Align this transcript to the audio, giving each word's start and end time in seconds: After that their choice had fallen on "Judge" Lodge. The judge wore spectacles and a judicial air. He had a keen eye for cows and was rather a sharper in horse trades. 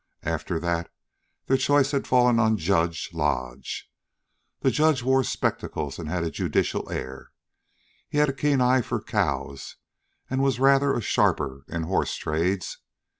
After 0.23 0.59
that 0.59 0.89
their 1.45 1.57
choice 1.57 1.91
had 1.91 2.07
fallen 2.07 2.39
on 2.39 2.57
"Judge" 2.57 3.11
Lodge. 3.13 3.87
The 4.61 4.71
judge 4.71 5.03
wore 5.03 5.23
spectacles 5.23 5.99
and 5.99 6.09
a 6.09 6.31
judicial 6.31 6.89
air. 6.91 7.31
He 8.09 8.17
had 8.17 8.27
a 8.27 8.33
keen 8.33 8.61
eye 8.61 8.81
for 8.81 8.99
cows 8.99 9.75
and 10.27 10.41
was 10.41 10.59
rather 10.59 10.95
a 10.95 11.01
sharper 11.01 11.65
in 11.67 11.83
horse 11.83 12.15
trades. 12.15 12.79